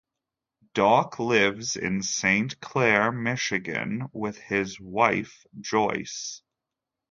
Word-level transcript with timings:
Doc 0.73 1.19
lives 1.19 1.75
in 1.75 2.01
Saint 2.01 2.59
Clair, 2.59 3.11
Michigan 3.11 4.07
with 4.13 4.39
his 4.39 4.79
wife 4.79 5.45
Joyce. 5.59 6.41